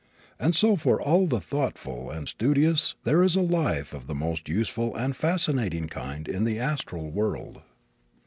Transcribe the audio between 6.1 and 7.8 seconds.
in the astral world.